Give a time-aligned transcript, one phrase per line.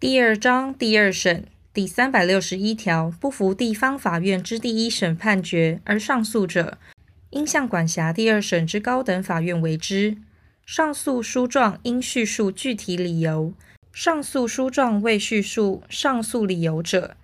[0.00, 6.78] 第二章第二审第三百六十一条，不服地方法院之第一审判决而上诉者，
[7.30, 10.16] 应向管辖第二审之高等法院为之。
[10.64, 13.52] 上诉书状应叙述具体理由。
[13.92, 17.16] 上诉书状未叙述上诉理由者，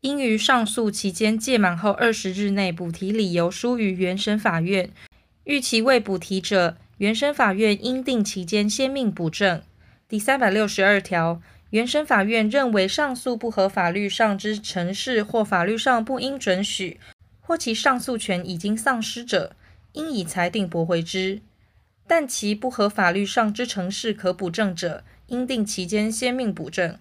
[0.00, 4.88] 应于上诉期间届满后二十日内补提理由书于原审法院。
[5.44, 9.60] 逾期未补提者，原审法院应定期间先命补正。
[10.08, 11.42] 第三百六十二条，
[11.74, 17.00] 原审法院认为上诉不合法律上之程式或法律上不应准许，
[17.40, 19.56] 或其上诉权已经丧失者，
[19.94, 21.40] 应以裁定驳回之。
[22.06, 26.96] 但其不合法律上之程式可补正者，应定期间先命补正。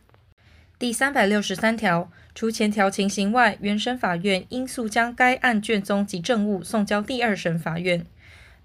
[0.79, 8.03] 第三百六十三条，除前条情形外，原审法院应速将该案卷宗及证物送交第二审法院。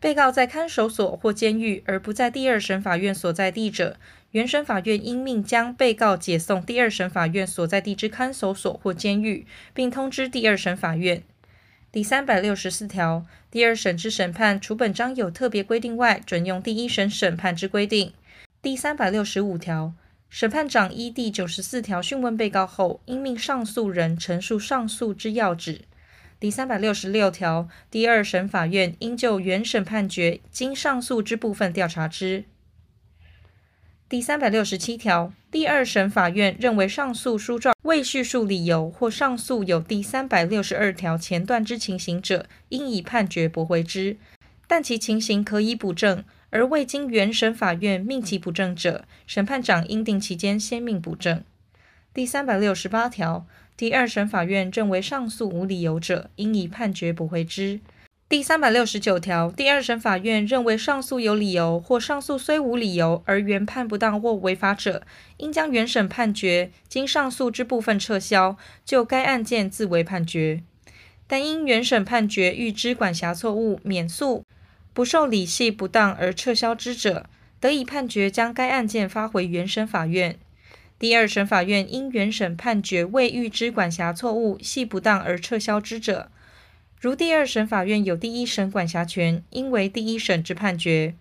[0.01, 3.97] 被告在看守所或监狱而不在第二审法院所在地者，
[4.33, 11.23] 原审法院应命将被告解送第二审法院所在地之看守所或监狱，并通知第二审法院。
[11.91, 18.13] 第三百六十四条，第二审之审判，除本章有特别规定外，准用第一审审判之规定。
[18.61, 19.95] 第三百六十五条，
[20.29, 25.81] 审判长依第九十四条讯问被告后，应命上诉人陈述上诉之要旨。
[26.39, 32.45] 第三百六十六条，第二审法院应就原审判决经上诉之部分调查之。
[34.09, 44.17] 第三百六十七条，第二审法院认为上诉书状未叙述理由或上诉有第三百六十二条前段之情形者，应以判决驳回之。
[44.67, 51.45] 但其情形可以补正，而未经原审法院命其补正者，审判长应定期间先命补正。
[52.15, 53.47] 第三百六十八条。
[53.77, 57.79] 第二审法院认为上诉无理由者，应以判决驳回之。
[58.29, 65.03] 第三百六十九条，第二审法院认为上诉有理由，或上诉虽无理由而原判不当或违法者，
[65.39, 70.63] 应将原审判决经上诉之部分撤销，就该案件自为判决。
[71.27, 74.45] 但因原审判决预知管辖错误，免诉
[74.93, 77.25] 不受理系不当而撤销之者，
[77.59, 80.39] 得以判决将该案件发回原审法院。
[80.99, 86.31] 第二审法院因原审判决未预知管辖错误，系不当而撤销之者，
[87.01, 91.15] 如第二审法院有第一审管辖权，应为第一审之判决。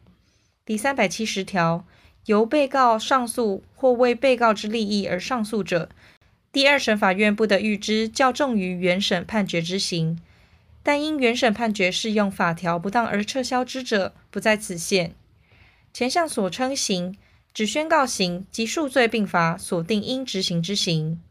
[0.65, 1.85] 第三百七十条，
[2.25, 5.89] 由被告上诉或为被告之利益而上诉者，
[6.51, 10.19] 第二审法院不得预知较重于原审判决之刑，
[10.81, 15.13] 但因原审判决适用法条不当而撤销之者，不在此限。
[15.93, 17.15] 前项所称刑，
[17.53, 21.21] 指宣告刑及数罪并罚所定应执行之刑。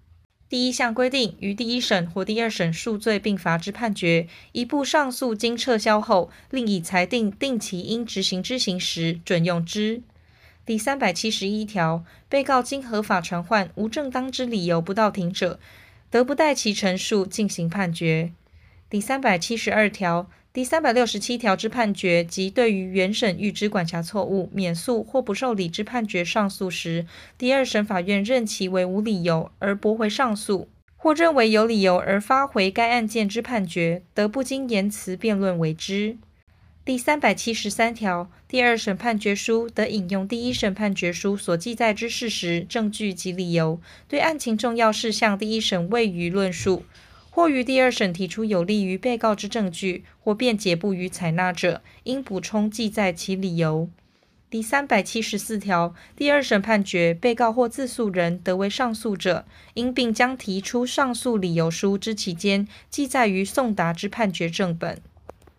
[0.49, 10.03] 第一项规定，于第一审或第二审数罪并罚之判决，一部上诉经撤销后，另以裁定定其应执行之刑时，准用之。
[10.65, 15.59] 第三百七十一条，被告经合法传唤无正当之理由不到庭者，
[16.11, 18.33] 得不待其陈述进行判决。
[18.89, 20.31] 第三百七十二条。
[20.57, 27.05] 第三百六十七条之判决及对于原审预知管辖错误免诉或不受理之判决上诉时，
[27.37, 30.67] 第二审法院认其为无理由而驳回上诉，
[30.97, 36.17] 或认为有理由而发回该案件之判决，得不经言辞辩论为之。
[36.87, 43.79] 第三百七十三条，第二审判决书得引用第一审判决书所记载之事实、证据及理由，
[44.09, 46.85] 对案情重要事项，第一审未予论述。
[47.37, 53.91] 或于第二审提出有利于被告之证据，或辩解不予采纳者，应补充记载其理由。
[54.49, 65.03] 第三百七十四条，第二审判决被告或自诉人得为上诉者，应并将提出上诉理由书之期间记载于送达之判决正本。